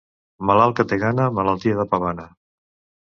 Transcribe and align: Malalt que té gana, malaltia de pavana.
Malalt 0.49 0.79
que 0.79 0.85
té 0.93 0.99
gana, 1.03 1.27
malaltia 1.41 1.79
de 1.81 1.89
pavana. 1.93 2.27